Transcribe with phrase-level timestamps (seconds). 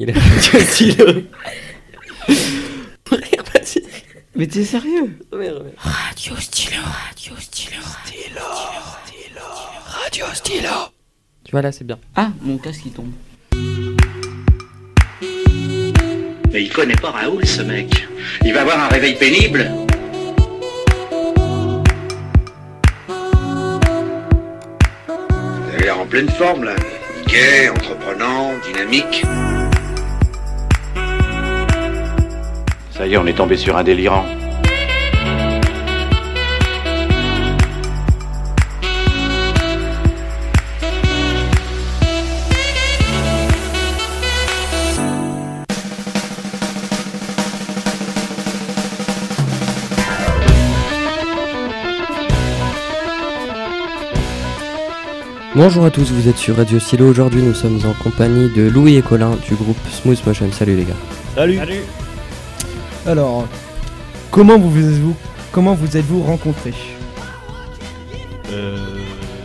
[0.00, 1.22] Il est radio stylo.
[4.36, 5.18] Mais t'es sérieux?
[5.32, 5.72] Merde, merde.
[5.76, 7.80] Radio stylo, radio stylo.
[9.86, 10.70] Radio stylo.
[11.42, 11.98] Tu vois là, c'est bien.
[12.14, 13.10] Ah, mon casque il tombe.
[16.52, 18.06] Mais il connaît pas Raoul, ce mec.
[18.44, 19.68] Il va avoir un réveil pénible.
[25.08, 26.76] Vous avez l'air en pleine forme, là.
[27.26, 29.24] Gai, entreprenant, dynamique.
[32.98, 34.24] Ça y est, on est tombé sur un délirant.
[55.54, 57.08] Bonjour à tous, vous êtes sur Radio Stylo.
[57.08, 60.50] Aujourd'hui, nous sommes en compagnie de Louis et Colin du groupe Smooth Motion.
[60.50, 60.94] Salut les gars.
[61.36, 61.60] Salut.
[63.06, 63.46] Alors,
[64.30, 65.16] comment vous vous
[65.52, 66.74] comment vous êtes-vous rencontrés
[68.52, 68.76] Euh,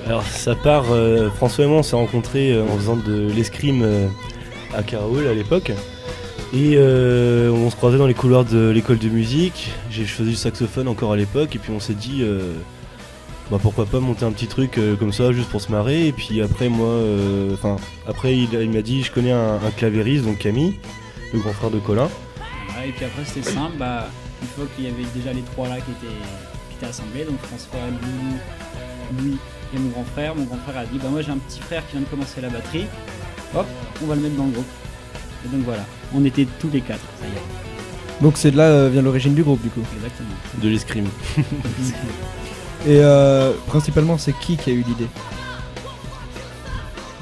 [0.05, 3.85] alors ça part, euh, François et moi on s'est rencontrés euh, en faisant de l'escrime
[4.75, 5.71] à Caraoul à l'époque.
[6.55, 9.71] Et on se croisait dans les couloirs de l'école de musique.
[9.89, 12.23] J'ai- faisais du saxophone encore à l'époque et puis on s'est dit
[13.49, 16.07] bah pourquoi pas monter un petit truc comme ça juste pour se marrer.
[16.07, 16.93] Et puis après moi,
[17.53, 17.77] enfin
[18.07, 20.75] après il, m'a dit je connais un, un clavieriste donc Camille,
[21.33, 22.07] le grand frère de Colin.
[22.69, 24.07] Ouais, et puis après c'était simple, bah,
[24.41, 26.15] une fois qu'il y avait déjà les trois là qui étaient,
[26.69, 28.37] qui étaient assemblés, donc François, Loulou,
[29.19, 29.37] Louis
[29.75, 31.85] et mon grand frère, mon grand frère a dit bah moi j'ai un petit frère
[31.87, 32.85] qui vient de commencer la batterie,
[33.55, 33.67] hop,
[34.03, 34.65] on va le mettre dans le groupe.
[35.45, 35.83] Et donc voilà,
[36.13, 39.33] on était tous les quatre, ça y est, Donc c'est de là euh, vient l'origine
[39.33, 39.83] du groupe du coup.
[39.95, 40.29] exactement.
[40.61, 41.09] De l'escrime.
[42.85, 45.07] Et euh, principalement c'est qui qui a eu l'idée?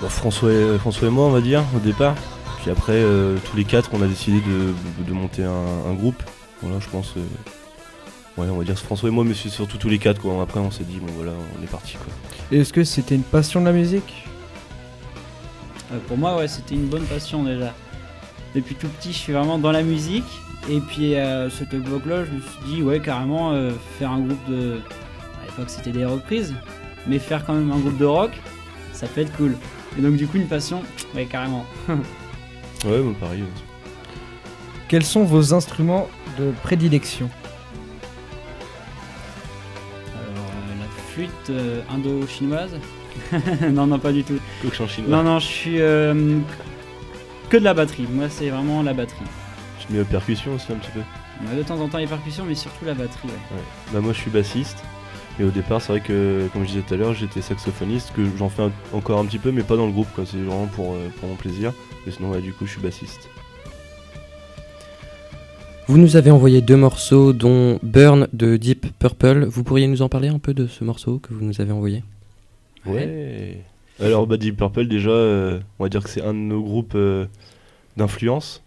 [0.02, 2.16] Bon, François, et, François et moi, on va dire, au départ.
[2.62, 6.22] Puis après, euh, tous les quatre, on a décidé de, de monter un, un groupe.
[6.62, 7.14] Voilà, je pense.
[7.17, 7.22] euh,
[8.42, 10.40] ouais, on va dire François et moi, mais c'est surtout tous les quatre, quoi.
[10.42, 12.14] Après, on s'est dit, bon, voilà, on est parti, quoi.
[12.52, 14.26] Et Est-ce que c'était une passion de la musique?
[15.92, 17.73] Euh, pour moi ouais c'était une bonne passion déjà.
[18.55, 20.23] Depuis tout petit je suis vraiment dans la musique,
[20.70, 24.21] et puis à cette époque là je me suis dit ouais carrément euh, faire un
[24.21, 24.80] groupe de...
[25.42, 26.54] À l'époque c'était des reprises,
[27.08, 28.32] mais faire quand même un groupe de rock,
[28.94, 29.58] ça peut être cool.
[29.98, 30.82] Et donc du coup une passion,
[31.14, 31.66] ouais carrément.
[32.86, 33.43] Ouais, bon, pareil.
[34.87, 36.08] Quels sont vos instruments
[36.39, 37.30] de prédilection
[40.15, 42.75] Alors, euh, la flûte euh, indo-chinoise
[43.71, 44.39] Non, non, pas du tout.
[44.87, 45.09] Chinois.
[45.09, 46.39] Non, non, je suis euh,
[47.49, 48.08] que de la batterie.
[48.09, 49.25] Moi, c'est vraiment la batterie.
[49.80, 51.02] Je mets aux percussions aussi un petit peu.
[51.55, 53.27] De temps en temps les percussions, mais surtout la batterie.
[53.27, 53.58] ouais.
[53.58, 53.64] Ouais.
[53.93, 54.83] Bah, moi, je suis bassiste.
[55.39, 58.21] Et au départ, c'est vrai que, comme je disais tout à l'heure, j'étais saxophoniste, que
[58.37, 60.25] j'en fais un- encore un petit peu, mais pas dans le groupe, quoi.
[60.25, 61.73] C'est vraiment pour, euh, pour mon plaisir.
[62.05, 63.27] Mais sinon, ouais, du coup, je suis bassiste.
[65.87, 69.45] Vous nous avez envoyé deux morceaux, dont Burn de Deep Purple.
[69.45, 72.03] Vous pourriez nous en parler un peu de ce morceau que vous nous avez envoyé?
[72.86, 73.58] Ouais.
[73.99, 76.93] Alors, bah, Deep Purple, déjà, euh, on va dire que c'est un de nos groupes
[76.95, 77.25] euh,
[77.97, 78.64] d'influence.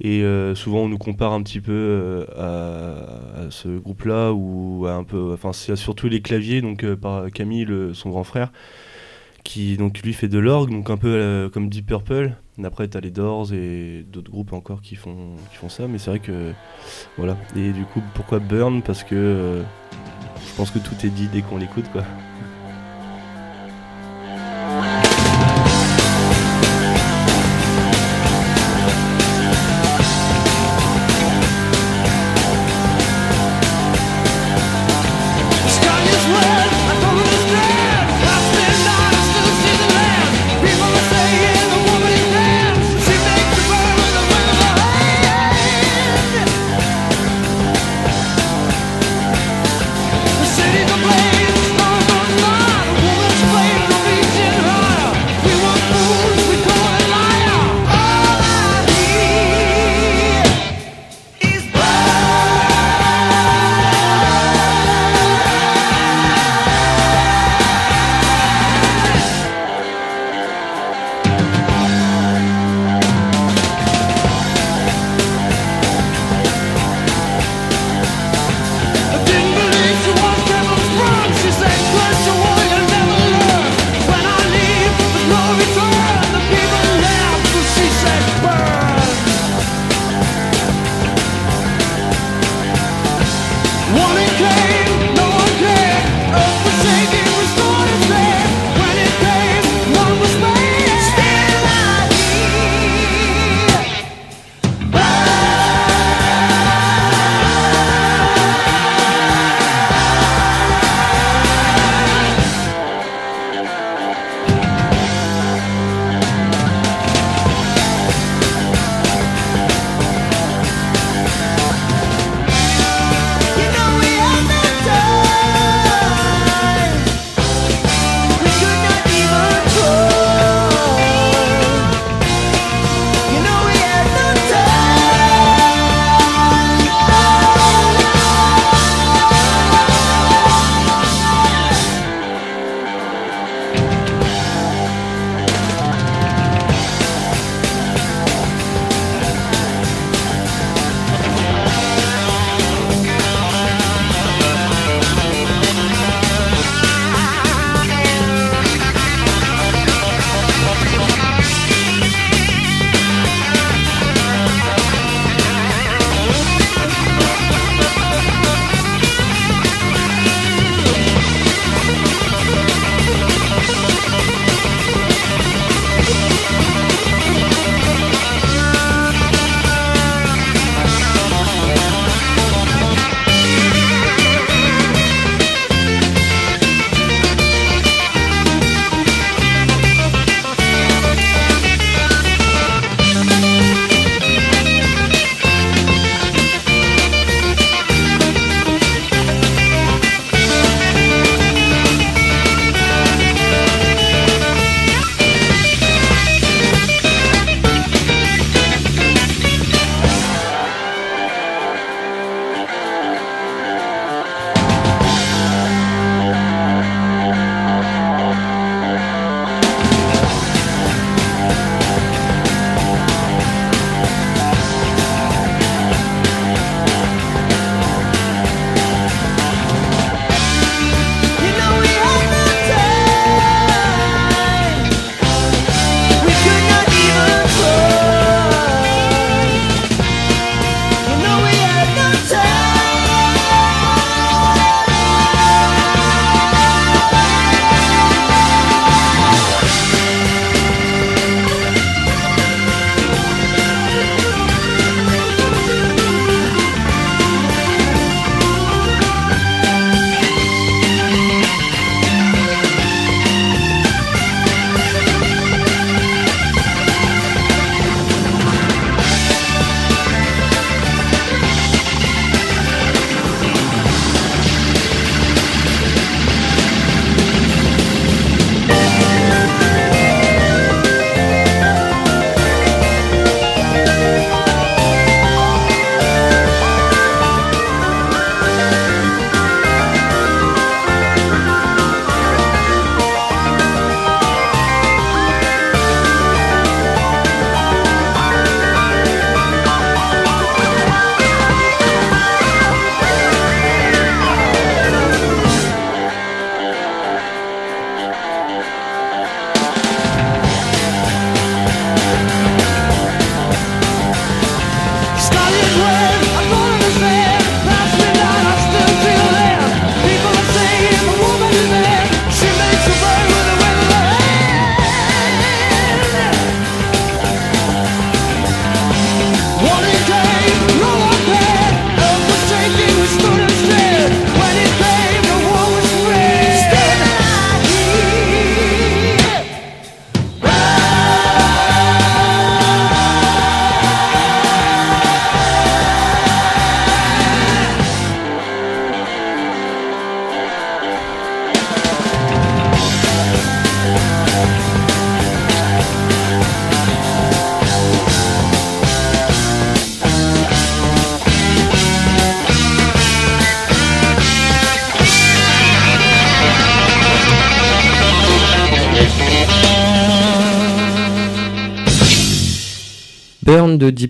[0.00, 4.92] Et euh, souvent, on nous compare un petit peu euh, à, ce groupe-là, ou à
[4.92, 5.32] un peu.
[5.32, 8.52] Enfin, c'est surtout les claviers, donc euh, par Camille, le- son grand frère,
[9.44, 12.32] qui donc lui fait de l'orgue, donc un peu comme Deep Purple.
[12.62, 16.10] Après, t'as les Doors et d'autres groupes encore qui font, qui font ça, mais c'est
[16.10, 16.52] vrai que.
[17.16, 17.36] Voilà.
[17.56, 18.82] Et du coup, pourquoi Burn?
[18.82, 19.62] Parce que
[20.46, 22.02] je pense que tout est dit dès qu'on l'écoute, quoi.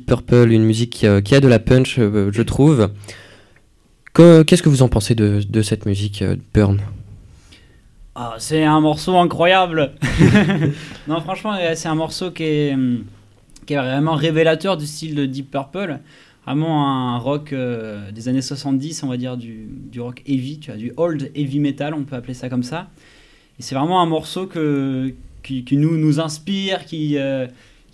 [0.08, 2.90] Purple, une musique qui, euh, qui a de la punch, euh, je trouve.
[4.14, 6.80] Que- Qu'est-ce que vous en pensez de, cette musique euh, Burn?
[8.14, 9.92] Ah, c'est un morceau incroyable.
[11.08, 13.04] non, franchement, c'est un morceau qui est, hum,
[13.66, 15.98] qui est vraiment révélateur du style de Deep Purple.
[16.46, 17.54] Vraiment un rock
[18.14, 21.60] des années 70, on va dire du, du rock heavy, tu vois, du old heavy
[21.60, 22.88] metal, on peut appeler ça comme ça.
[23.58, 27.18] Et c'est vraiment un morceau qui, nous, nous inspire, qui,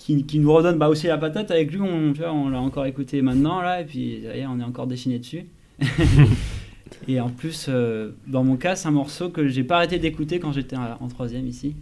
[0.05, 1.51] qui, qui nous redonne bah, aussi la patate.
[1.51, 4.41] Avec lui, on, tu vois, on l'a encore écouté maintenant, là, et puis ça y
[4.41, 5.47] est, on est encore déchiné dessus.
[7.09, 10.39] Et en plus, euh, dans mon cas, c'est un morceau que j'ai pas arrêté d'écouter
[10.39, 11.75] quand j'étais en troisième ici.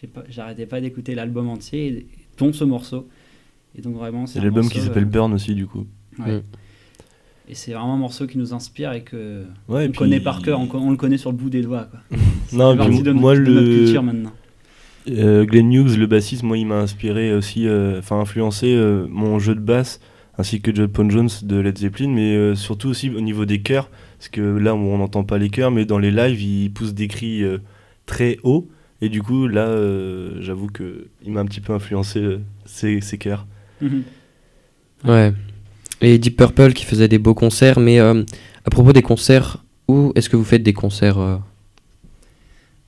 [0.00, 2.06] J'ai pas- J'arrêtais pas d'écouter l'album entier, et-
[2.38, 3.08] dont ce morceau.
[3.78, 5.86] Et donc vraiment, c'est l'album qui s'appelle euh, Burn aussi, du coup.
[6.18, 6.38] ouais.
[6.38, 6.42] Mm.
[7.48, 10.20] Et c'est vraiment un morceau qui nous inspire et que Ouais, et on puis- connaît
[10.20, 11.84] par cœur, on, le connaît sur le bout des doigts.
[11.90, 12.00] Quoi.
[12.52, 13.76] Non, puis de, notre- moi, de notre le.
[13.84, 14.32] culture maintenant.
[15.08, 19.38] Euh, Glenn Hughes, le bassiste, moi, il m'a inspiré aussi, euh, enfin influencé euh, mon
[19.38, 20.00] jeu de basse
[20.38, 23.60] ainsi que John Paul Jones de Led Zeppelin, mais euh, surtout aussi au niveau des
[23.60, 26.94] chœurs, parce que là on n'entend pas les chœurs, mais dans les lives il pousse
[26.94, 27.58] des cris euh,
[28.06, 28.68] très hauts,
[29.00, 33.00] et du coup là euh, j'avoue que il m'a un petit peu influencé euh, ces,
[33.00, 33.46] ces chœurs.
[33.80, 34.02] Mhm.
[35.04, 35.32] Ouais.
[36.00, 38.22] Et Deep Purple qui faisait des beaux concerts, mais euh,
[38.64, 41.36] à propos des concerts, où est-ce que vous faites des concerts euh?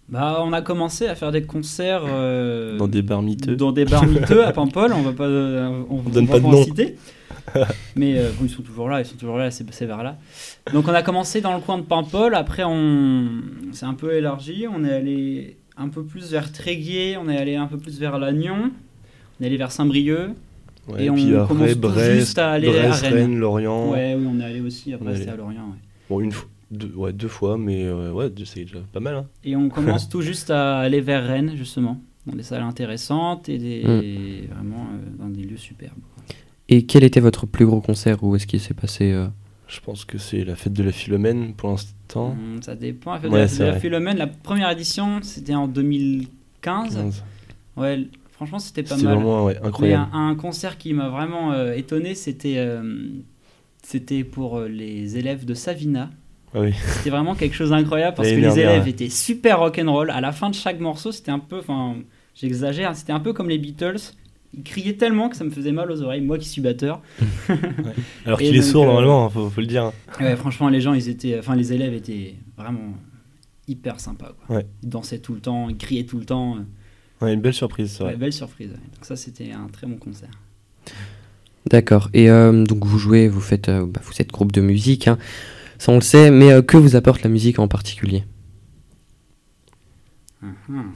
[0.08, 3.56] Bah, on a commencé à faire des concerts euh, Dans des bars miteux.
[3.56, 4.92] dans des bars miteux à Paimpol.
[4.94, 6.64] On va pas, euh, on, donne va pas de en nom.
[6.64, 6.96] citer.
[7.96, 10.16] Mais euh, bon, ils sont toujours là, ils sont toujours là, ces, ces bars-là.
[10.72, 12.34] Donc on a commencé dans le coin de Paimpol.
[12.34, 13.28] Après, on
[13.72, 14.64] s'est un peu élargi.
[14.74, 17.16] On est allé un peu plus vers Tréguier.
[17.18, 18.70] On est allé un peu plus vers Lannion.
[19.38, 20.30] On est allé vers Saint-Brieuc.
[20.88, 23.12] Ouais, Et on puis commence après tout Brest, juste à aller à Rennes.
[23.14, 23.90] Rennes, Lorient.
[23.90, 24.94] Ouais, oui, on est allé aussi.
[24.94, 25.36] Après, On c'était à.
[25.36, 25.66] Lorient.
[25.66, 25.78] ouais.
[26.08, 29.14] Bon, une fois, deux, ouais, deux fois, mais euh, ouais, c'est déjà pas mal.
[29.16, 29.26] Hein.
[29.44, 33.58] Et on commence tout juste à aller vers Rennes, justement, dans des salles intéressantes et
[33.58, 34.54] des, Mm.
[34.54, 35.98] vraiment euh, dans des lieux superbes.
[36.68, 39.26] Et quel était votre plus gros concert Où est-ce qu'il s'est passé euh?
[39.68, 42.34] Je pense que c'est la fête de la Philomène pour l'instant.
[42.34, 43.14] Mm, ça dépend.
[43.14, 43.78] La fête Ouais, de la- de.
[43.78, 47.22] Philomène, la première édition, c'était en 2015.
[47.76, 49.14] Ouais, l- franchement, c'était pas mal.
[49.14, 50.08] vraiment ouais, Mais incroyable.
[50.12, 53.08] un, un concert qui m'a vraiment euh, étonné, c'était euh,
[53.82, 56.10] c'était pour euh, les élèves de Savina.
[56.54, 56.72] Ah oui.
[56.96, 58.90] C'était vraiment quelque chose d'incroyable parce que les dernière, élèves ouais.
[58.90, 60.10] étaient super rock'n'roll.
[60.10, 61.96] À la fin de chaque morceau, c'était un peu, enfin,
[62.34, 63.98] j'exagère, c'était un peu comme les Beatles.
[64.54, 67.02] Ils criaient tellement que ça me faisait mal aux oreilles, moi qui suis batteur.
[68.26, 69.92] Alors qu'il est sourd euh, normalement, hein, faut, faut le dire.
[70.20, 72.94] Ouais, franchement, les gens, ils étaient, enfin, les élèves étaient vraiment
[73.66, 74.32] hyper sympas.
[74.46, 74.56] Quoi.
[74.56, 74.66] Ouais.
[74.82, 76.56] Ils dansaient tout le temps, ils criaient tout le temps.
[77.20, 78.16] Ouais, une belle surprise, Ouais, vrai.
[78.16, 78.68] belle surprise.
[78.70, 78.76] ouais.
[78.94, 80.30] Donc ça, c'était un très bon concert.
[81.66, 82.08] D'accord.
[82.14, 85.18] Et euh, donc vous jouez, vous faites, euh, bah, vous êtes groupe de musique, hein.
[85.78, 88.24] Ça on le sait, mais euh, que vous apporte la musique en particulier?
[90.42, 90.92] Mhm.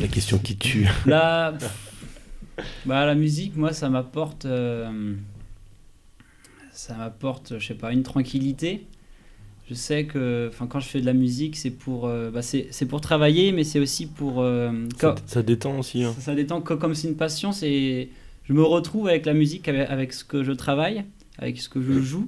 [0.00, 0.86] La question qui tue.
[1.04, 5.14] Pff, bah, la musique, moi, ça m'apporte, euh,
[6.72, 8.86] ça m'apporte, je sais pas, une tranquillité.
[9.68, 12.68] Je sais que, enfin, quand je fais de la musique, c'est pour, euh, bah, c'est,
[12.86, 16.04] pour travailler, mais c'est aussi pour, euh, Ça, ça détend aussi.
[16.04, 16.12] hein.
[16.16, 17.50] ça, ça détend co- comme c'est une passion.
[17.50, 18.10] C'est,
[18.44, 21.04] je me retrouve avec la musique, avec, avec ce que je travaille,
[21.38, 22.26] avec ce que je joue,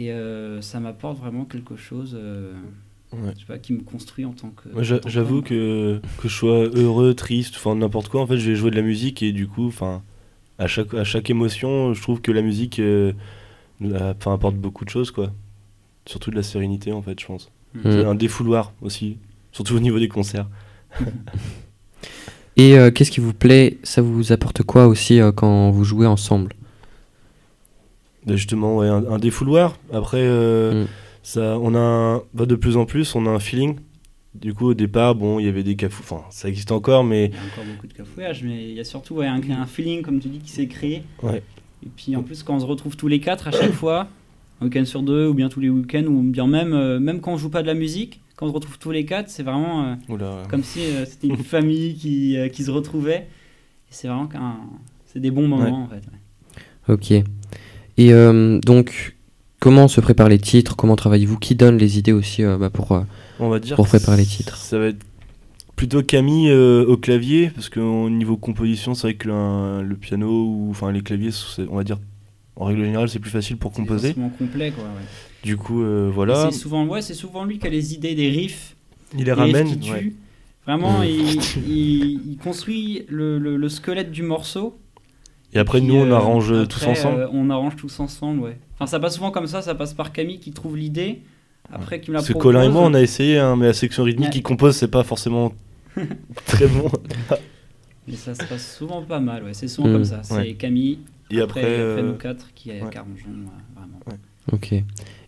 [0.00, 2.54] et euh, ça m'apporte vraiment quelque chose, euh,
[3.12, 3.32] Ouais.
[3.34, 4.68] je sais pas, qui me construit en tant que.
[4.68, 8.56] Moi, j'avoue que que je sois heureux, triste, enfin n'importe quoi, en fait, je vais
[8.56, 10.02] jouer de la musique et du coup, enfin,
[10.58, 13.12] à chaque à chaque émotion, je trouve que la musique, euh,
[14.24, 15.32] apporte beaucoup de choses, quoi.
[16.06, 17.50] Surtout de la sérénité, en fait, je pense.
[17.74, 17.80] Mm.
[17.84, 19.18] C'est un défouloir aussi,
[19.52, 20.48] surtout au niveau des concerts.
[22.56, 23.78] Et euh, qu'est-ce qui vous plaît?
[23.82, 26.54] Ça vous apporte quoi aussi euh, quand vous jouez ensemble?
[28.26, 29.76] Bah, justement, ouais, un, un défouloir.
[29.92, 30.88] Après, euh, Mm.
[31.22, 33.76] ça, on a un- bah, de plus en plus, on a un feeling.
[34.34, 37.26] Du coup, au départ, bon, il y avait des cafous, enfin, ça existe encore, mais
[37.26, 39.66] Il y a encore beaucoup de cafouillage, mais il y a surtout ouais, un, un
[39.66, 41.02] feeling, comme tu dis, qui s'est créé.
[41.22, 41.42] Ouais.
[41.84, 44.06] Et puis en plus, quand on se retrouve tous les quatre à chaque fois,
[44.60, 47.32] un week-end sur deux, ou bien tous les week-ends, ou bien même, euh, même quand
[47.32, 49.84] on joue pas de la musique, quand on se retrouve tous les quatre, c'est vraiment
[49.84, 53.26] euh, Oula, comme si euh, c'était une famille qui, euh, qui se retrouvait.
[53.90, 54.58] Et c'est vraiment qu'un.
[55.06, 55.96] C'est des bons moments en fait.
[55.96, 56.94] ouais.
[56.94, 57.24] Ok.
[58.00, 59.14] Et euh, donc,
[59.58, 60.74] comment se préparent les titres?
[60.74, 61.38] Comment travaillez-vous?
[61.38, 63.00] Qui donne les idées aussi euh, bah, pour euh,
[63.38, 64.56] on va dire pour préparer les titres?
[64.56, 65.04] Ça va être
[65.76, 70.28] plutôt Camille euh, au clavier, parce qu'au niveau composition, c'est vrai que le, le piano
[70.46, 71.98] ou enfin les claviers, c'est- on va dire
[72.56, 74.08] en règle générale, c'est plus facile pour C'est composer.
[74.08, 74.84] forcément complet quoi.
[74.84, 74.90] ouais.
[75.42, 78.28] Du coup, euh, voilà, C'est souvent, ouais, c'est souvent lui qui a les idées des
[78.30, 78.76] riffs.
[79.18, 79.68] il les ramène.
[79.90, 80.12] ouais.
[80.66, 81.04] Vraiment, Mm.
[81.04, 84.76] il, il- il construit le, le- le squelette du morceau.
[85.52, 87.20] Et après, Puis, nous, on euh, arrange après, tous ensemble.
[87.22, 88.56] euh, on arrange tous ensemble, ouais.
[88.74, 91.22] Enfin, ça passe souvent comme ça, ça passe par Camille qui trouve l'idée,
[91.72, 92.52] après qui me la Parce que propose.
[92.54, 94.32] Colin et moi, on a essayé, hein, mais la section rythmique Ouais.
[94.32, 95.52] qui compose, c'est pas forcément
[96.46, 96.88] très bon.
[98.08, 99.54] Mais ça se passe souvent pas mal, ouais.
[99.54, 99.92] C'est souvent Mm.
[99.92, 100.20] comme ça.
[100.22, 100.52] C'est Ouais.
[100.54, 100.98] Camille,
[101.30, 102.80] Et après, après, après euh, nous quatre, qui ouais.
[102.82, 102.86] Euh,
[103.76, 103.98] vraiment.
[104.52, 104.72] Ok.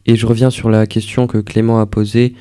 [0.07, 2.35] Et je reviens sur la question que Clément a posée,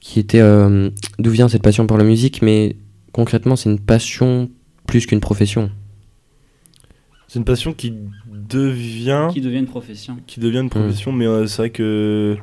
[0.00, 2.76] qui était euh, d'où vient cette passion pour la musique, mais
[3.12, 4.50] concrètement, c'est une passion
[4.86, 5.70] plus qu'une profession.
[7.32, 7.94] C'est une passion qui
[8.30, 10.18] devient Qui devient une profession.
[10.26, 12.36] qui devient une profession, mais euh, c'est vrai que.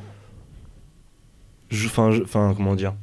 [1.69, 2.93] je- Enfin, comment dire?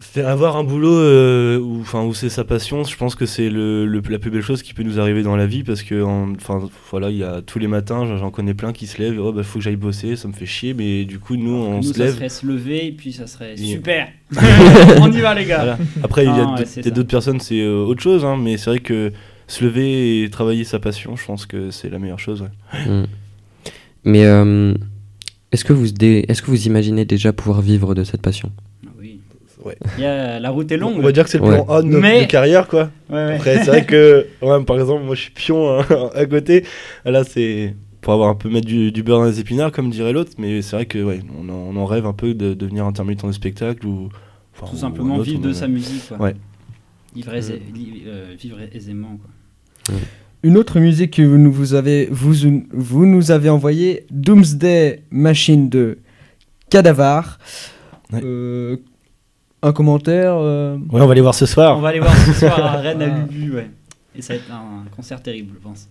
[0.00, 3.86] Faire avoir un boulot euh, où, où c'est sa passion, je pense que c'est le,
[3.86, 6.32] le- la plus belle chose qui peut nous arriver dans la vie parce que, en-
[6.34, 9.32] enfin, voilà, il y a tous les matins, j'en- connais plein qui se lèvent, oh
[9.32, 11.82] bah faut que j'aille bosser, ça me fait chier, mais du coup, nous, on nous,
[11.82, 12.14] se ça lève.
[12.14, 14.08] serait se lever et puis ça serait Et- super.
[15.00, 15.58] On y va, les gars.
[15.58, 15.78] Voilà.
[16.02, 18.70] Après, il y a Ah, ouais, d'autres personnes, c'est euh, autre chose, hein, mais c'est
[18.70, 19.12] vrai que
[19.52, 22.42] se lever et travailler sa passion, je pense que c'est la meilleure chose.
[22.42, 22.86] ouais.
[22.90, 23.06] Mm.
[24.04, 24.74] Mais euh,
[25.52, 28.50] est-ce que, vous dé- est-ce que vous imaginez déjà pouvoir vivre de cette passion?
[28.98, 29.20] Oui.
[29.64, 29.76] Ouais.
[29.98, 30.96] Il y a- la route est longue.
[30.96, 31.54] On va dire que c'est le Ouais.
[31.62, 32.90] plan A de notre Mais- de carrière, quoi.
[33.10, 33.34] Ouais, ouais.
[33.36, 36.64] Après, c'est vrai que, ouais, par exemple, moi je suis pion hein, à côté.
[37.04, 40.12] Là, c'est pour avoir un peu mettre du, du beurre dans les épinards, comme dirait
[40.12, 40.32] l'autre.
[40.38, 43.24] Mais c'est vrai que, ouais, on en, on en rêve un peu de devenir intermittent
[43.24, 44.08] de spectacle ou.
[44.54, 46.08] enfin, Tout ou simplement autre, vivre de en- sa musique.
[46.08, 46.18] Quoi.
[46.20, 46.34] Ouais.
[47.14, 49.18] Vivre, aisé- li- euh, vivre aisément.
[49.18, 49.30] Quoi.
[50.42, 52.34] Une autre musique que vous nous, vous avez, vous,
[52.72, 55.98] vous nous avez envoyé, Doomsday Machine de
[56.68, 57.38] Cadavar.
[58.12, 58.20] Ouais.
[58.24, 58.76] Euh,
[59.62, 61.78] un commentaire euh, Ouais, on va aller voir ce soir.
[61.78, 63.54] On va aller voir ce soir à Rennes à Lubu.
[63.54, 63.70] Ouais.
[64.16, 65.88] Et ça va être un concert terrible, je pense.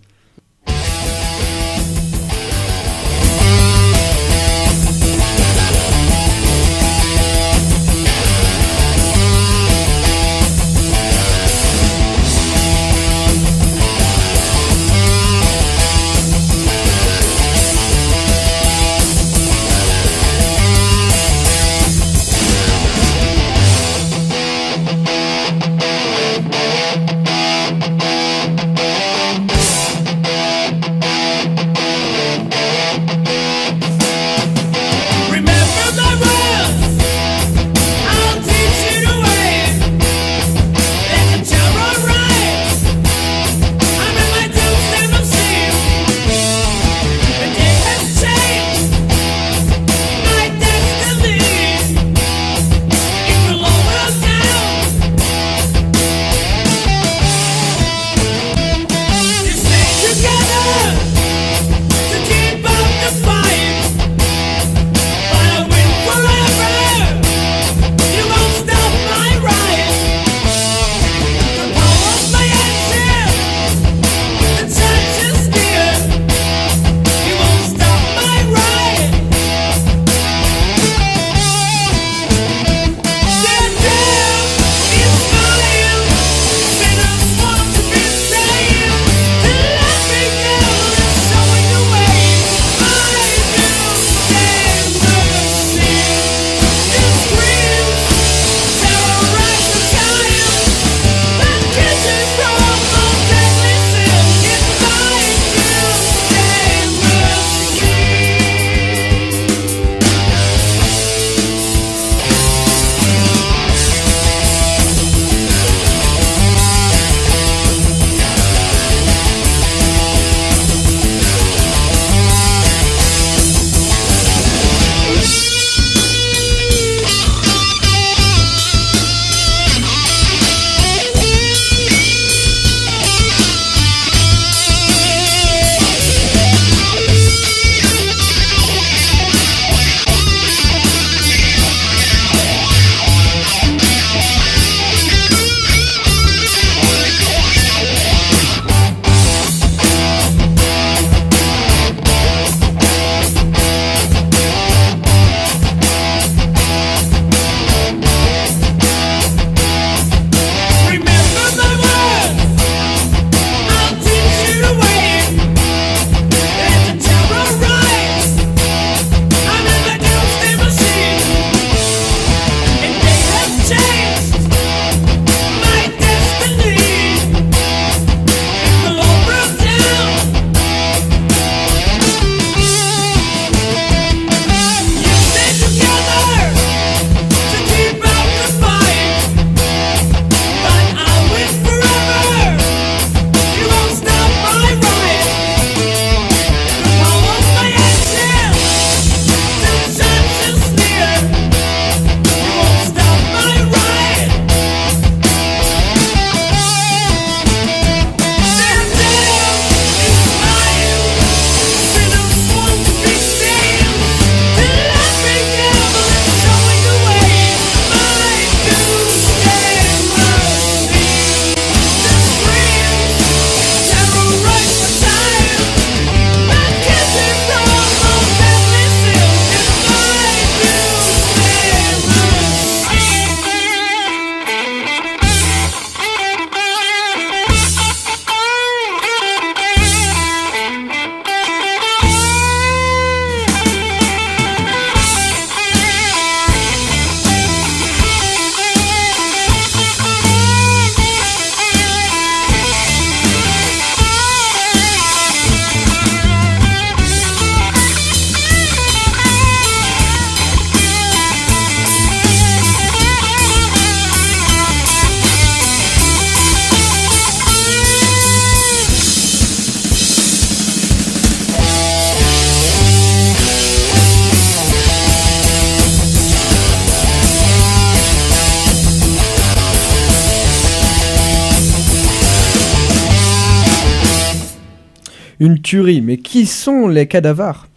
[285.41, 285.99] Une tuerie.
[286.01, 287.67] Mais qui sont les cadavres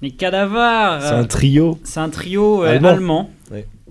[0.00, 1.78] Les Cadavars, C'est un trio.
[1.82, 3.30] c'est un trio euh, Allemand.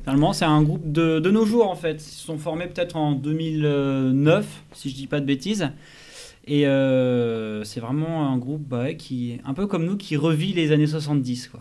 [0.06, 0.32] allemand.
[0.34, 1.96] C'est un groupe de, de nos jours en fait.
[1.96, 5.70] Ils se sont formés peut-être en 2009, si je dis pas de bêtises.
[6.48, 10.54] Et euh, c'est vraiment un groupe bah, ouais, qui, un peu comme nous, qui revit
[10.54, 11.50] les années 70.
[11.50, 11.60] Quoi.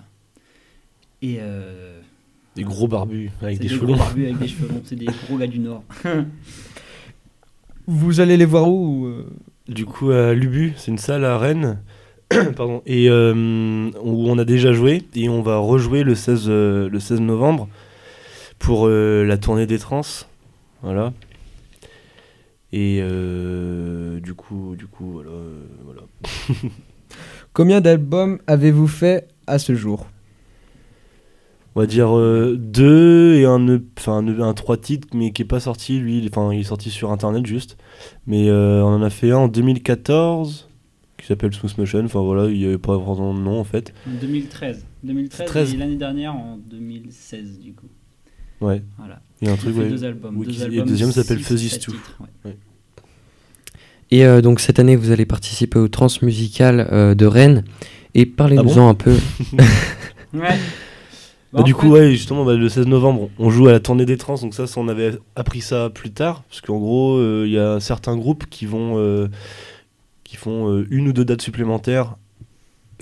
[1.23, 2.01] Et euh,
[2.57, 3.99] Des gros barbus avec des des cheveux gros longs.
[3.99, 4.83] barbus avec des cheveux longs.
[4.85, 5.83] C'est des gros gars du Nord.
[7.87, 9.27] Vous allez les voir où euh
[9.71, 11.79] Du coup, à Lubu, c'est une salle à Rennes.
[12.57, 12.83] Pardon.
[12.87, 15.05] Et euh, où on a déjà joué.
[15.15, 17.69] Et on va rejouer le 16, euh, le 16 novembre
[18.59, 20.01] pour euh, la tournée des trans.
[20.83, 21.13] Voilà.
[22.73, 23.01] Et
[24.21, 24.77] du coup,
[25.85, 26.03] voilà.
[27.53, 30.09] Combien d'albums avez-vous fait à ce jour?
[31.77, 35.45] On va dire euh, deux et un, enfin un, un trois titres, mais qui est
[35.45, 35.99] pas sorti.
[36.01, 37.77] Lui, il- enfin, il est sorti sur internet juste.
[38.27, 40.69] Mais euh, on en a fait un en 2014
[41.17, 42.05] qui s'appelle Smooth Motion.
[42.05, 43.93] Enfin voilà, il y avait pas vraiment de nom en fait.
[44.09, 44.85] En 2013.
[45.05, 45.75] 2013 13.
[45.75, 47.87] et l'année dernière en 2016 du coup.
[48.61, 48.83] Ouais.
[48.99, 49.21] Voilà.
[49.41, 49.77] Il y a un truc.
[49.77, 49.89] ouais.
[49.89, 50.35] deux albums.
[50.37, 51.93] Oui, deux qui- et le deuxième s'appelle Fuzzy Stew.
[52.45, 52.57] ouais.
[54.11, 57.63] Et euh, donc cette année, vous allez participer au Transmusical euh, de Rennes.
[58.15, 59.15] Et parlez-nous-en un peu.
[60.35, 60.59] Ouais.
[61.53, 63.81] Bah, Bah, du coup, fait, ouais, justement, bah, le 16 novembre, on joue à la
[63.81, 67.17] tournée des trans, donc ça, ça, on avait appris ça plus tard, parce qu'en gros,
[67.17, 69.29] euh, il y a certains groupes qui vont, euh,
[70.25, 72.17] qui font euh, une ou deux dates supplémentaires,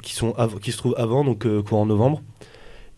[0.02, 2.22] qui sont, qui se trouvent avant, donc courant novembre.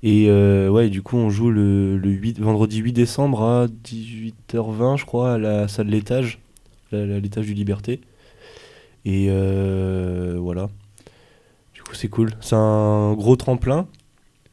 [0.03, 5.05] Et ouais, du coup, on joue le, le 8, vendredi 8 décembre à 18h20, je
[5.07, 6.41] crois, à la salle L'étage,
[6.93, 8.01] la- la- l'étage du Liberté.
[9.05, 9.29] Et
[10.39, 10.69] voilà.
[11.75, 12.33] Du coup, c'est cool.
[12.41, 13.87] C'est un gros tremplin.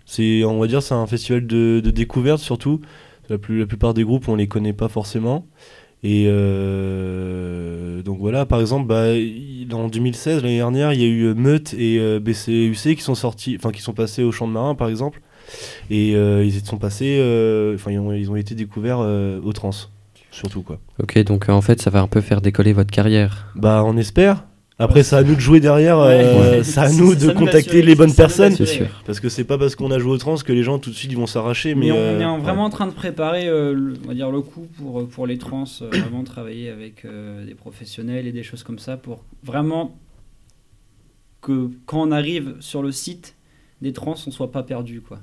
[0.08, 2.82] C'est, on va dire, c'est un festival de, de découverte surtout.
[3.30, 5.46] La, plus, la plupart des groupes, on les connaît pas forcément.
[6.02, 9.08] Et euh, donc voilà, par exemple, bah,
[9.76, 13.58] en 2016, l'année dernière, il y a eu Meut et euh, BCUC qui sont sortis,
[13.60, 15.22] enfin qui sont passés au Champ de Marin, par exemple.
[15.90, 19.54] Et euh, ils sont passés, euh, enfin ils, ont, ils ont été découverts euh, au
[19.54, 19.72] trans,
[20.32, 20.80] surtout quoi.
[21.02, 23.48] Ok, donc euh, en fait, ça va un peu faire décoller votre carrière.
[23.56, 24.46] Bah on espère.
[24.80, 26.64] Après, c'est à nous de jouer derrière, euh, Ouais.
[26.64, 28.56] c'est à nous de contacter les bonnes personnes.
[29.08, 30.96] Parce que c'est pas parce qu'on a joué au trans que les gens tout de
[30.96, 31.74] suite ils vont s'arracher.
[31.74, 32.42] Mais, Mais, on, euh, est en- ouais.
[32.44, 35.40] vraiment en train de préparer euh, le, on va dire le coup pour, pour les
[35.40, 39.98] trans, euh, vraiment travailler avec euh, des professionnels et des choses comme ça pour vraiment
[41.42, 43.36] que quand on arrive sur le site
[43.82, 45.20] des trans, on soit pas perdu quoi.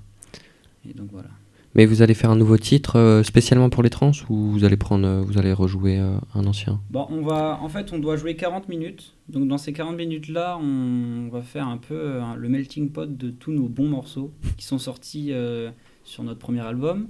[0.88, 1.28] Et donc voilà.
[1.76, 4.76] Mais vous allez faire un nouveau titre euh, spécialement pour les trans ou vous allez
[4.76, 6.80] prendre, euh, vous allez rejouer euh, un ancien?
[6.90, 9.14] Bon, on va, en fait, on doit jouer 40 minutes.
[9.28, 13.30] Donc, dans ces 40 minutes-là, on va faire un peu euh, le melting pot de
[13.30, 15.70] tous nos bons morceaux qui sont sortis euh,
[16.04, 17.08] sur notre premier album,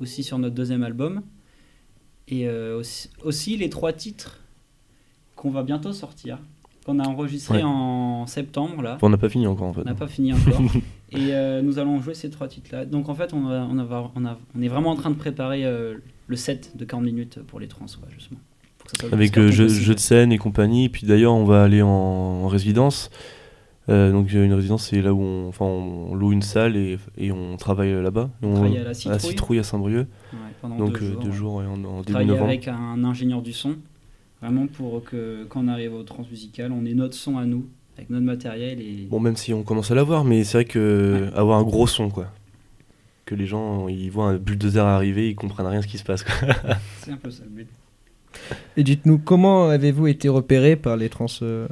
[0.00, 1.22] aussi sur notre deuxième album,
[2.28, 4.40] et euh, aussi, aussi les trois titres
[5.34, 6.38] qu'on va bientôt sortir,
[6.84, 7.62] qu'on a enregistrés Ouais.
[7.64, 8.98] en septembre là.
[9.02, 9.80] on n'a pas fini encore en fait.
[9.80, 10.60] On n'a pas fini encore.
[11.12, 12.84] et euh, nous allons jouer ces trois titres-là.
[12.84, 15.16] Donc en fait, on, a- on, a- on, a- on est vraiment en train de
[15.16, 18.40] préparer euh, le set de 40 minutes pour les trans, justement.
[19.12, 20.84] Avec euh, jeux jeux de scène et compagnie.
[20.84, 23.10] Et puis d'ailleurs, on va aller en, en résidence.
[23.88, 27.56] Donc une résidence, c'est là où on, enfin, on loue une salle et, et on
[27.56, 28.30] travaille là-bas.
[28.42, 29.20] On travaille à la citrouille.
[29.20, 30.08] Citrouille à Saint-Brieuc.
[30.32, 31.22] Ouais, pendant Donc deux jours.
[31.22, 32.48] deux jours ouais, en, en début Travailler novembre.
[32.48, 33.76] avec un ingénieur du son,
[34.42, 38.10] vraiment pour que quand on arrive au transmusical, on ait notre son à nous, avec
[38.10, 41.58] notre matériel et Bon, même si on commence à l'avoir, mais c'est vrai que avoir
[41.58, 42.26] un gros son quoi.
[43.24, 46.22] Que les gens ils voient un bulldozer arriver, ils comprennent rien ce qui se passe.
[46.22, 46.34] Quoi.
[47.02, 47.68] c'est un peu ça le but.
[48.76, 51.66] Et dites-nous, comment avez-vous été repéré par les trans euh,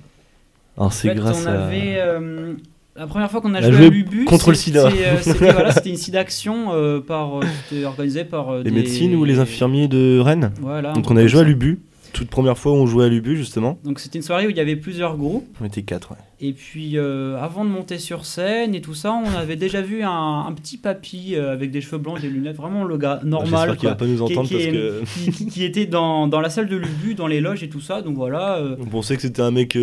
[0.76, 1.52] Alors En c'est fait, grâce on à.
[1.66, 2.54] avait euh,
[2.96, 4.87] la première fois qu'on a joué, joué à l'Ubu, contre le c'est- sida.
[4.88, 8.76] euh, C'était voilà, c'était une SIDA-action euh, par, euh, c'était organisé par euh, Les des-
[8.76, 10.52] médecines ou les infirmiers de Rennes.
[10.60, 10.92] Voilà.
[10.94, 11.80] Donc on avait joué à l'Ubu.
[12.14, 13.79] Toute première fois où on jouait à l'Ubu justement.
[13.85, 15.46] Donc c'était une soirée où il y avait plusieurs groupes.
[15.61, 16.12] On était quatre.
[16.12, 16.16] Ouais.
[16.40, 20.03] Et puis, euh, avant de monter sur scène et tout ça, on avait déjà vu
[20.03, 23.50] un, un petit papy euh, avec des cheveux blancs, des lunettes, vraiment le gars normal.
[23.70, 26.27] J'espère qu'il va pas nous qui- entendre qui, parce est- que qui- qui était dans,
[26.27, 28.03] dans la salle de l'Ubu, dans les loges et tout ça.
[28.03, 28.57] Donc voilà.
[28.57, 29.77] euh, on pensait que c'était un mec.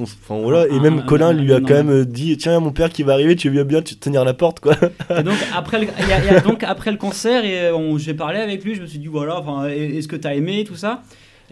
[0.00, 0.66] Enfin voilà.
[0.68, 3.14] Et Un- même un- Colin lui a quand même dit Tiens, mon père qui va
[3.14, 4.74] arriver, tu veux bien te tenir la porte quoi.
[5.18, 7.70] Et donc après le, il y a- il y a donc après le concert, et
[7.98, 10.76] j'ai parlé avec lui, je me suis dit voilà, est-ce que tu as aimé tout
[10.76, 11.02] ça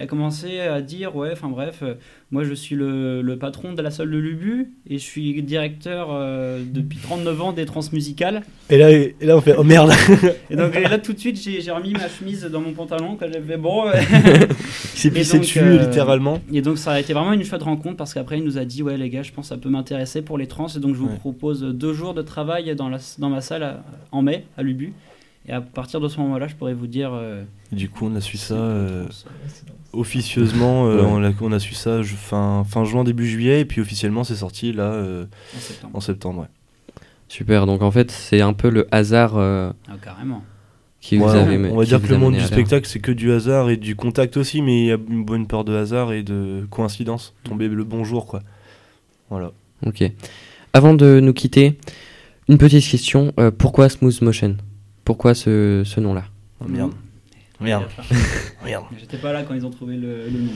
[0.03, 1.95] Il a commencé à dire ouais, enfin bref, euh,
[2.33, 6.09] moi je suis le, le patron de la salle de l'Ubu et je suis directeur
[6.11, 8.43] euh, depuis 39 ans des transmusicales.
[8.69, 9.93] Et là, et là on fait Oh merde
[10.51, 13.27] Et donc et là tout de suite j'ai remis ma chemise dans mon pantalon quand
[13.33, 13.85] j'avais bon.
[14.95, 16.41] S'est Et pissé dessus euh, littéralement.
[16.53, 18.83] Et donc ça a été vraiment une chouette rencontre parce qu'après il nous a dit
[18.83, 20.99] ouais les gars je pense que ça peut m'intéresser pour les trans et donc je
[20.99, 21.17] vous Ouais.
[21.19, 24.95] propose deux jours de travail dans, la, dans ma salle à- en mai à l'Ubu
[25.49, 27.11] Et à partir de ce moment-là, je pourrais vous dire.
[27.13, 29.07] euh, Du coup, on a su ça euh,
[29.93, 30.87] officieusement.
[30.87, 31.09] euh, Ouais.
[31.11, 33.61] on, a, on a su ça je- fin, fin juin, début juillet.
[33.61, 35.25] Et puis officiellement, c'est sorti là euh,
[35.57, 35.97] En septembre.
[35.97, 36.41] en septembre.
[36.43, 36.47] Ouais.
[37.29, 40.45] Super, donc en fait, c'est un peu le hasard euh, Ah, carrément.
[41.01, 43.11] qui vous avait on va qui dire vous que le monde du spectacle, c'est que
[43.13, 46.13] du hasard et du contact aussi, mais il y a une bonne peur de hasard
[46.13, 47.35] et de coïncidence.
[47.45, 48.43] Tomber le bon jour, quoi.
[49.31, 49.53] Voilà.
[49.87, 50.05] Ok.
[50.75, 51.79] Avant de nous quitter,
[52.49, 53.33] une petite question.
[53.41, 54.57] euh, pourquoi Smooth Motion?
[55.05, 56.25] Pourquoi ce, ce nom-là
[56.61, 56.93] Oh, merde.
[57.61, 57.85] Merde.
[58.65, 58.85] Merde.
[58.93, 60.51] Mais J'étais pas là quand ils ont trouvé le, le nom.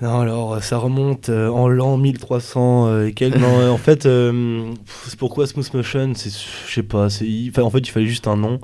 [0.00, 3.36] Non, alors euh, ça remonte euh, en l'an 1300 euh, et quelques.
[3.36, 4.72] non, euh, en fait, euh,
[5.06, 6.30] c'est pourquoi Smooth Motion C'est,
[6.68, 7.08] je sais pas.
[7.08, 8.58] C'est, il- en fait, il fallait juste un nom.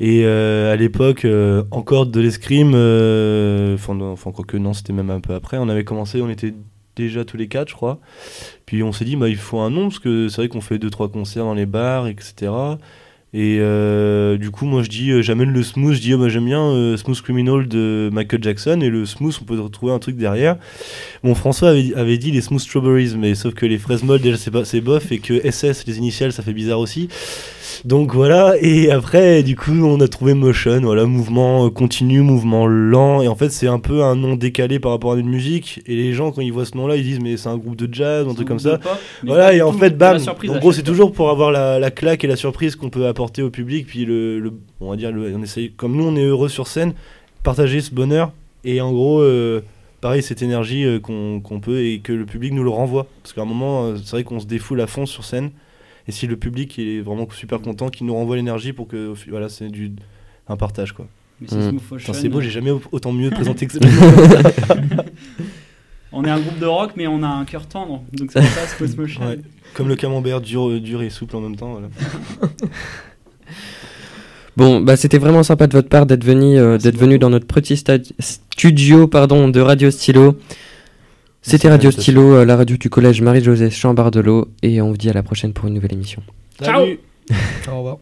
[0.00, 2.70] Et euh, à l'époque, euh, encore de l'escrime.
[3.74, 5.58] Enfin, enfin, quoique non, c'était même un peu après.
[5.58, 6.54] On avait commencé, on était
[6.96, 8.00] déjà tous les quatre, je crois.
[8.66, 10.78] Puis on s'est dit, bah, il faut un nom parce que c'est vrai qu'on fait
[10.78, 12.50] deux trois concerts dans les bars, etc.
[13.34, 16.28] Et euh, du coup, moi je dis, euh, j'amène le smooth, je dis, oh, bah,
[16.28, 19.98] j'aime bien euh, Smooth Criminal de Michael Jackson, et le smooth, on peut retrouver un
[19.98, 20.58] truc derrière.
[21.24, 24.36] Bon, François avait, avait dit les Smooth Strawberries, mais sauf que les fraises molles, déjà
[24.36, 27.08] c'est bof, et que SS, les initiales, ça fait bizarre aussi.
[27.84, 32.66] Donc voilà, et après, du coup, on a trouvé Motion, voilà, mouvement euh, continu, mouvement
[32.66, 35.80] lent, et en fait, c'est un peu un nom décalé par rapport à une musique,
[35.86, 37.92] et les gens, quand ils voient ce nom-là, ils disent, mais c'est un groupe de
[37.92, 38.78] jazz, un truc comme ça.
[39.24, 40.16] Voilà, et en fait, bam,
[40.50, 43.42] en gros, c'est toujours pour avoir la, la claque et la surprise qu'on peut apporter
[43.42, 46.24] au public, puis le, le- on va dire, le- on essaye, comme nous, on est
[46.24, 46.94] heureux sur scène,
[47.42, 48.32] partager ce bonheur,
[48.64, 49.60] et en gros, euh,
[50.00, 53.06] pareil, cette énergie euh, qu'on peut et que le public nous le renvoie.
[53.22, 55.50] Parce qu'à un moment, euh, c'est vrai qu'on se défoule à fond sur scène,
[56.08, 59.48] et si le public est vraiment super content, qu'il nous renvoie l'énergie pour que, voilà,
[59.48, 59.92] c'est du
[60.48, 61.06] un partage, quoi.
[62.12, 63.80] C'est beau, j'ai jamais autant mieux présenté que ça.
[66.12, 68.02] On est un groupe de rock, mais on a un cœur tendre.
[68.12, 69.26] Donc ça Smooth Motion.
[69.26, 69.38] Ouais.
[69.72, 71.88] Comme le camembert dur, dur et souple en même temps, voilà.
[74.54, 77.46] Bon, bah c'était vraiment sympa de votre part d'être venu, euh, d'être venu dans notre
[77.46, 77.82] petit
[78.18, 80.36] studio pardon, de Radio Stylo.
[81.42, 81.90] C'était Radio.
[81.90, 85.52] Stylo, euh, la radio du collège Marie-Josée Chambardelot, et on vous dit à la prochaine
[85.52, 86.22] pour une nouvelle émission.
[86.62, 86.86] Ciao.
[87.70, 87.98] Au revoir.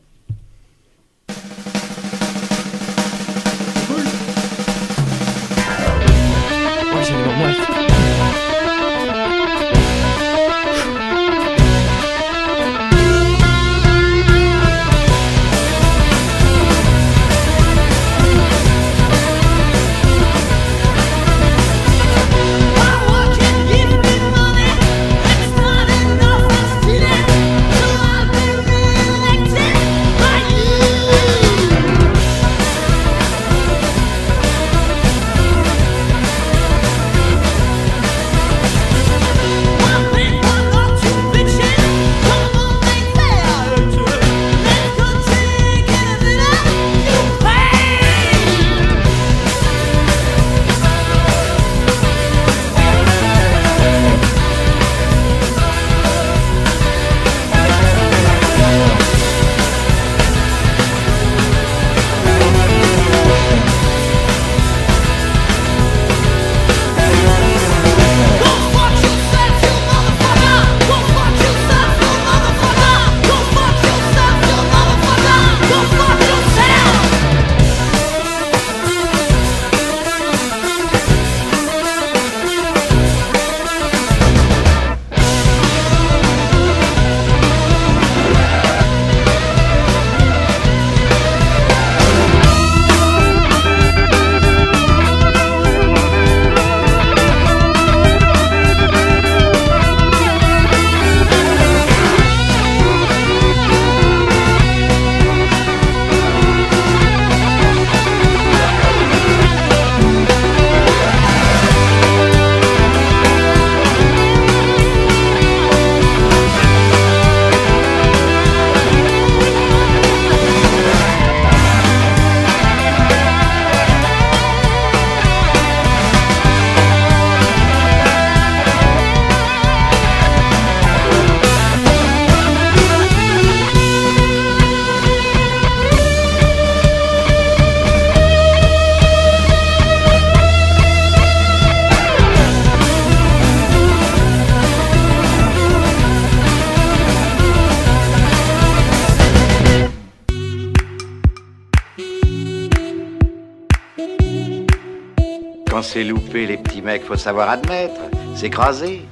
[156.01, 158.01] C'est loupé, les petits mecs, faut savoir admettre.
[158.35, 159.03] C'est écrasé.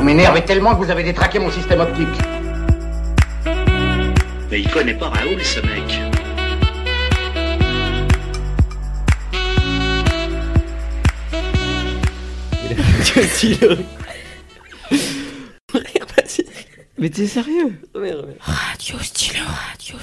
[0.00, 2.06] m'énervez tellement que vous avez détraqué mon système optique.
[4.48, 5.98] Mais il connaît pas Raoul, ce mec.
[17.04, 17.78] Mais t'es sérieux?
[18.40, 19.98] Radio stylo, radio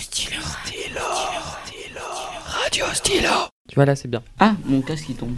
[2.93, 3.31] stylo.
[3.67, 4.21] Tu vois là, c'est bien.
[4.39, 5.33] Ah, mon casque il tombe.